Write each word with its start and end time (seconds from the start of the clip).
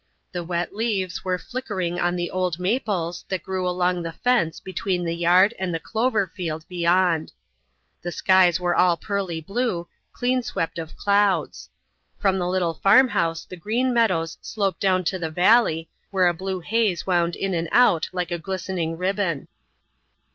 The 0.31 0.43
wet 0.43 0.73
leaves 0.73 1.23
were 1.23 1.37
flickering 1.37 1.99
on 1.99 2.15
the 2.15 2.31
old 2.31 2.57
maples 2.57 3.23
that 3.29 3.43
grew 3.43 3.69
along 3.69 4.01
the 4.01 4.11
fence 4.11 4.59
between 4.59 5.05
the 5.05 5.13
yard 5.15 5.53
and 5.59 5.71
the 5.75 5.79
clover 5.79 6.25
field 6.25 6.65
beyond. 6.67 7.33
The 8.01 8.11
skies 8.11 8.59
were 8.59 8.75
all 8.75 8.97
pearly 8.97 9.41
blue, 9.41 9.87
cleanswept 10.11 10.79
of 10.79 10.97
clouds. 10.97 11.69
From 12.17 12.39
the 12.39 12.47
little 12.49 12.73
farmhouse 12.73 13.45
the 13.45 13.57
green 13.57 13.93
meadows 13.93 14.39
sloped 14.41 14.79
down 14.79 15.03
to 15.03 15.19
the 15.19 15.29
valley, 15.29 15.87
where 16.09 16.25
a 16.27 16.33
blue 16.33 16.61
haze 16.61 17.05
wound 17.05 17.35
in 17.35 17.53
and 17.53 17.69
out 17.71 18.09
like 18.11 18.31
a 18.31 18.39
glistening 18.39 18.97
ribbon. 18.97 19.49